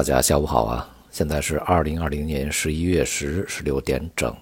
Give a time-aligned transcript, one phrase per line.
[0.00, 0.88] 大家下午好啊！
[1.10, 4.34] 现在是二零二零年十一月十日十六点整。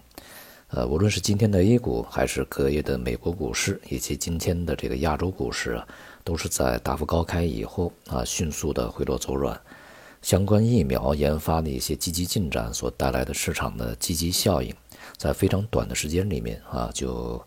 [0.69, 5.85] 呃，无论是今天的 A 股，还是隔夜的美国股市，以及今天的这个亚洲股市啊，
[6.23, 9.61] 都是在大幅高开以后啊，迅速的回落走软。
[10.23, 14.73] 相关疫苗研发的一些积极进展所带来的市场的积极效应，
[15.17, 17.45] 在非常短的时间里面啊，就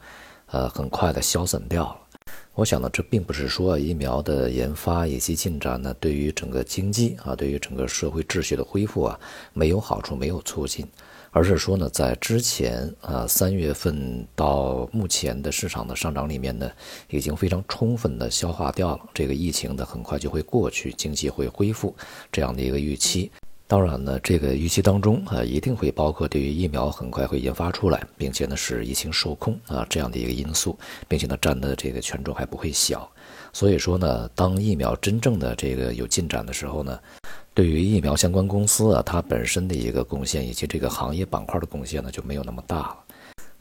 [0.48, 2.11] 呃很快的消散掉了。
[2.54, 9.20] 我想呢，这并不是说疫苗的研发以及进展呢，对于整个经济啊，对于整个社会秩序的恢复啊，
[9.54, 10.86] 没有好处，没有促进，
[11.32, 16.70] 而是说呢，在之前啊，三月份到目前的市场的上涨里面呢，
[17.10, 19.10] 已经非常充分的消化掉了。
[19.14, 21.96] 这个疫情的很快就会过去，经济会恢复
[22.32, 23.32] 这样的一个预期。
[23.72, 33.10] 当然呢，这个预期当中啊，一定会包括对于疫苗很快会研发出来，并且呢是疫情受控啊这样的一个因素，并且呢占的这个权重还不会小。
[33.54, 37.00] 所以说呢，当疫苗真正的这个有进展的时候呢，
[37.54, 42.98] 对于疫苗相关公司啊，它本身的一个贡献以及这个行业板块的贡献呢就没有那么大了。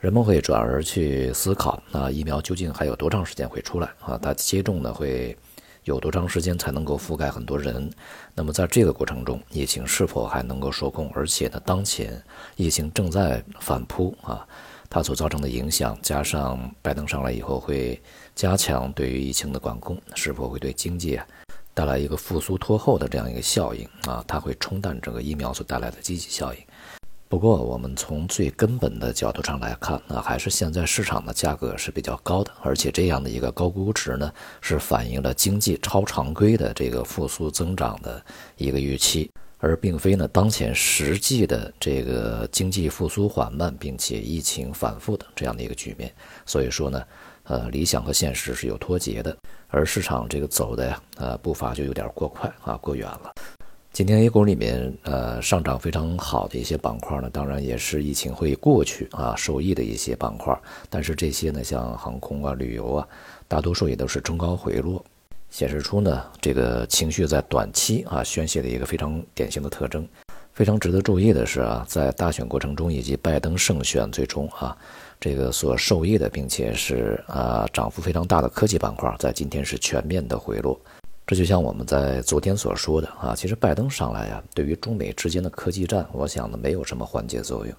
[0.00, 4.18] 人们会转而去思考，那疫苗究竟还有多长时间会出来啊？
[4.20, 5.36] 它接种呢会？
[5.84, 7.90] 有多长时间才能够覆盖很多人？
[8.34, 11.10] 那么在这个过程中，疫情是否还能够受控？
[11.14, 12.22] 而且呢，当前
[12.56, 14.46] 疫情正在反扑啊，
[14.88, 18.00] 它所造成的影响，加上拜登上来以后会
[18.34, 21.26] 加强对于疫情的管控，是否会对经济啊
[21.72, 24.22] 带来一个复苏拖后的这样一个效应啊？
[24.28, 26.60] 它会冲淡整个疫苗所带来的积极效应。
[27.30, 38.20] 不过，我们从最根本的角度上来看，那还是现在市场的价格是比较高的，而且这样的一个高估值呢，是反映了经济超常规的这个复苏增长的
[38.56, 46.12] 一个预期，而并非呢当前实际的这个经济复苏缓慢并且疫情反复的这样的一个局面。
[46.44, 47.00] 所以说呢，
[47.44, 49.36] 呃，理想和现实是有脱节的，
[49.68, 53.32] 而市场这个走的呀，呃，步伐就有点过快啊，过远了。
[53.92, 60.56] 今天 A 股里面，呃，上涨非常好的一些板块呢，当然也是疫情会过去啊受益的一些板块。
[60.88, 63.08] 但是这些呢，像航空啊、旅游啊，
[63.48, 65.04] 大多数也都是中高回落，
[65.50, 70.06] 显示出呢这个情绪在短期啊宣泄的一个非常典型的特征。
[70.52, 74.76] 非常值得注意的是啊，在大选过程中以及拜登胜选最终啊，
[75.18, 80.80] 这个所受益的，并且是啊涨幅非常大的科技板块，在今天是全面的回落。
[81.30, 87.72] 这就像我们在昨天所说的啊，其实拜登上来啊，对于中美之间的科技战，我想呢没有什么缓解作用，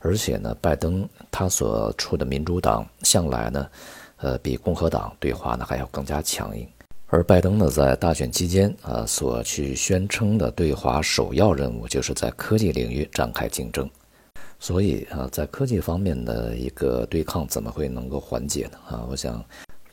[0.00, 3.68] 而且呢，拜登他所处的民主党向来呢，
[4.16, 6.66] 呃，比共和党对华呢还要更加强硬，
[7.06, 13.88] 而拜登呢在大选期间啊所去宣称的对华首要任务，就是在科技领域展开竞争，
[14.58, 18.78] 所以啊，在科技方面的一个对抗怎么会能够缓解呢？
[18.88, 19.40] 啊，我想。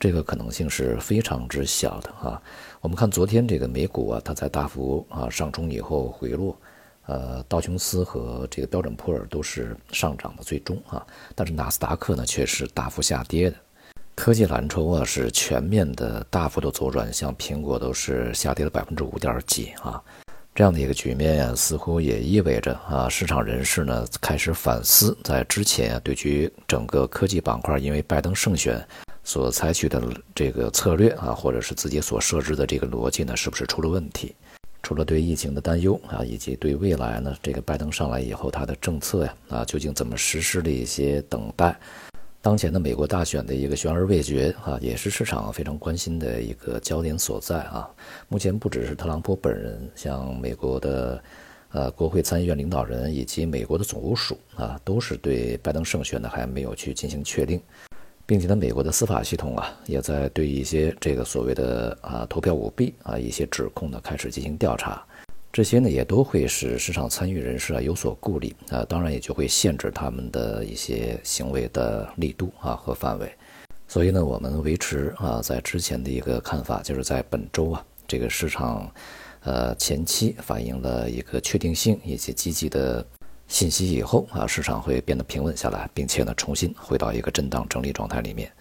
[0.04, 2.42] 这个可能性是非常之小的啊！
[2.82, 6.60] 我们看昨天这个美股啊，它在大幅啊上冲以后回落，
[7.06, 13.56] 呃，道琼斯和这个标准普尔都是上涨的最终啊，但是纳斯达克呢却是大幅下跌的。
[14.14, 20.04] 科技蓝筹啊是全面的大幅度走软，像苹果都是下跌了百分之五点几啊，
[20.54, 28.86] 这样的一个局面呀，似乎也意味着啊，市场人士呢开始反思，在之前啊对于整个科技板块，因为拜登胜选。
[29.24, 30.02] 所采取的
[30.36, 34.36] 这个策略啊，或者是自己所设置的这个逻辑呢，是不是出了问题？
[34.82, 41.74] 除了对疫情的担忧啊，以及对未来呢，这个拜登上来以后他的政策呀，啊，究竟怎么实施的一些等待。
[42.42, 47.90] 当前的美国大选的一个悬而未决啊，也是市场非常关心的一个焦点所在啊。
[48.28, 51.24] 目前不只是特朗普本人，像美国的
[51.72, 57.62] 呃国会参议院领导人以及美国的总务署啊，都是对拜登胜选呢还没有去进行确定。
[58.34, 65.06] 并且呢，美国的司法系统啊，也在对一些这个所谓的啊投票舞弊啊一些指控呢开始进行调查，
[65.52, 73.32] 这些呢也都会使市场参与人士啊有所顾虑啊，当然也就会限制他们的一些行为的力度啊和范围。
[73.88, 78.92] 所以呢，我们维持啊在之前的一个看法，就是在本周啊这个市场，
[79.42, 83.06] 呃前期反映了一个确定性以及积极的。
[83.54, 88.52] 信息以后啊，市场会变得平稳下来，并且呢，重新回到一个震荡整理状态里面。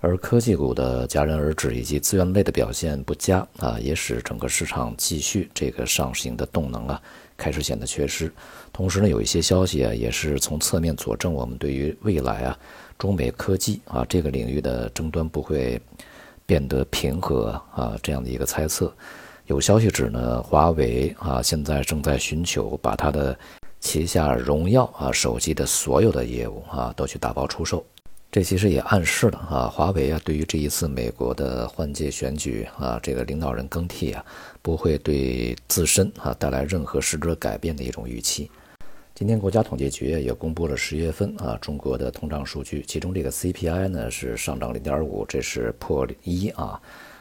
[0.00, 7.00] 而科技股的戛然而止以及资源类的表现不佳啊，也使整个市场继续这个上行的动能啊，
[7.36, 8.32] 开始显得缺失。
[8.72, 12.58] 同时呢，有一些消息啊，也是从侧面佐证我们对于未来啊，
[12.98, 15.80] 中美科技啊这个领域的争端不会
[16.44, 18.92] 变得平和啊这样的一个猜测。
[19.46, 23.38] 有消息指呢，华为啊现在正在寻求把它的
[23.90, 27.84] 旗下荣耀啊手机的所有的业务啊都去打包出售，
[28.30, 34.24] 这其实也暗示了啊，华为啊对于这一次美国的换届选举啊，这个领导人更替啊，
[34.62, 38.48] 不会对自身啊带来任何实质改变的一种预期。
[39.12, 46.80] 今天国家统计局也公布了十月份啊中国的通胀数据，其中这个 CPI 呢是上涨零点五，这是破一啊，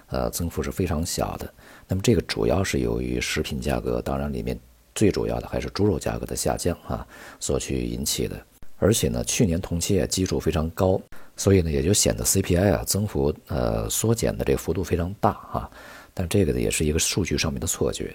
[0.09, 1.51] 呃，增幅是非常小的。
[1.87, 4.55] 那么这个主要是由于食品价格，当然里面
[4.99, 7.07] 最主要的还是猪肉价格的下降啊
[7.39, 8.35] 所去引起的。
[8.79, 11.01] 而且呢，去年同期啊基数非常高，
[11.37, 15.71] 所以呢也就显得 CPI 啊增幅呃缩减的这个幅度非常大啊。
[16.13, 18.13] 但这个呢也是一个数据上面的错觉。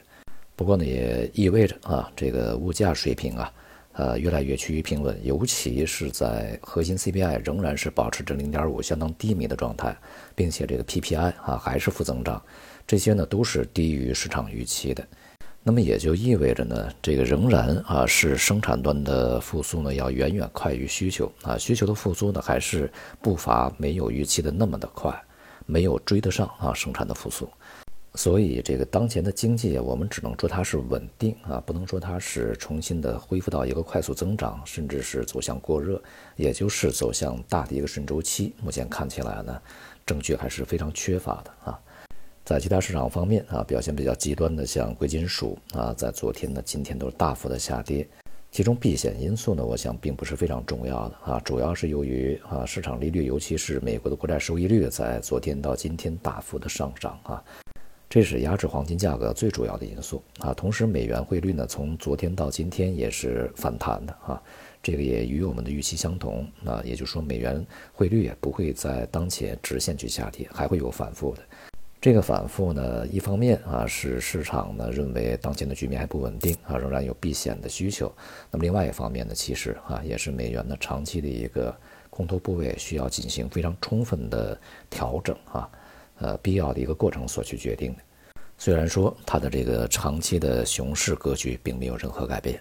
[0.55, 3.51] 不过呢也意味着啊这个物价水平啊
[3.93, 9.97] 呃越来越趋于平稳，尤其是在核心 CPI 仍然是保持着零点五相当低迷的状态，
[10.35, 12.43] 并且这个 PPI 啊还是负增长，
[12.87, 15.07] 这些呢都是低于市场预期的。
[15.67, 25.19] 那么也就意味着呢，这个仍然啊是生产端的复苏呢要远远快于需求啊，需求的复苏呢还是步伐没有预期的那么的快，
[25.65, 27.49] 没有追得上啊生产的复苏，
[28.15, 35.99] 所以这个当前的经济我们只能说它是稳定啊，不能说它是重新的恢复到一个快速增长，甚至是走向过热，
[36.37, 38.53] 也就是走向大的一个顺周期。
[38.63, 39.59] 目前看起来呢，
[40.05, 41.81] 证据还是非常缺乏的啊。
[42.45, 48.07] 在其他市场方面啊，表现比较极端的，像贵金属啊，在昨天呢、今天都是大幅的下跌。
[48.51, 57.43] 其中避险因素呢，我想并不是非常重要的啊，主要是由于啊市场利率，尤其是美国的国债收益率在昨天到今天大幅的上涨啊，
[58.11, 60.53] 这是压制黄金价格最主要的因素啊。
[60.53, 64.41] 同时，美元汇率呢，从昨天到今天也是反弹的啊，
[64.83, 67.65] 这个也与我们的预期相同啊，也就是说，美元
[67.95, 71.43] 汇率也不会在当前直线去下跌，还会有反复的。
[72.05, 78.15] 这个反复呢，一方面啊是市场呢认为当前的局面还不稳定啊，仍然有避险的需求。
[78.51, 81.75] 那么另外一方面呢，其实啊也是美元的长期的一个
[82.11, 84.61] 空头部位需要进行非常充分的
[84.91, 85.71] 调整啊，
[86.19, 88.01] 呃必要的一个过程所去决定的。
[88.59, 92.61] 虽然说它的这个长期的熊市格局并没有任何改变。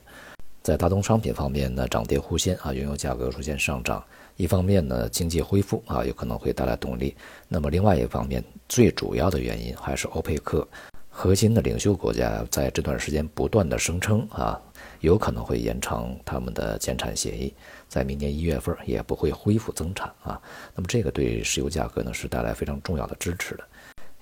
[0.63, 4.01] 在大宗商品方面呢，涨跌互现啊，原油价格出现上涨。
[4.37, 7.13] 一方面呢，经济恢复啊，有可能会带来动力。
[7.49, 10.65] 那么另外一方面，最主要的原因还是欧佩克
[11.09, 14.57] 核心的领袖国家在这段时间不断的声称啊，
[15.01, 17.53] 有可能会延长他们的减产协议，
[17.89, 20.41] 在明年一月份也不会恢复增产啊。
[20.73, 23.67] 那么这个对石油价格呢是带来非常重要的支持的。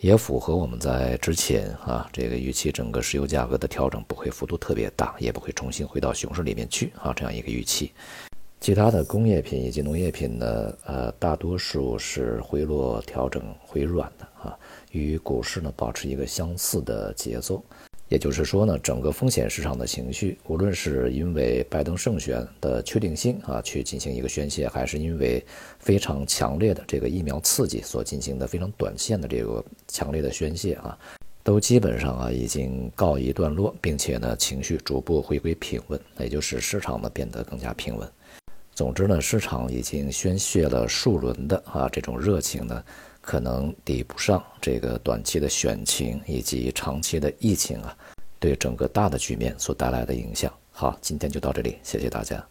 [0.01, 7.91] 也符合我们在之前啊这个预期，整个石油价格的调整不会幅度特别大，也不会重新回到熊市里面去啊这样一个预期。
[8.59, 14.57] 其他的工业品以及农业品呢，呃大多数是回落调整回软的啊，
[14.89, 17.63] 与股市呢保持一个相似的节奏。
[18.11, 25.41] 也就是说呢，整个风险市场的情绪，无论是因为拜登胜选的确定性啊，去进行一个宣泄，还是因为
[25.79, 30.97] 非常强烈的这个疫苗刺激所进行的非常短线的这个强烈的宣泄啊，
[31.41, 38.05] 都基本上啊已经告一段落，并且呢情绪逐步回归平稳，也就是市场呢变得更加平稳。
[38.81, 42.83] 总之呢，市场已经宣泄了数轮的啊这种热情呢。
[43.21, 47.95] 可能抵不上这个短期的选情以及长期的疫情啊，
[48.39, 50.51] 对整个大的局面所带来的影响。
[50.71, 52.43] 好，今天就到这里，谢谢大家。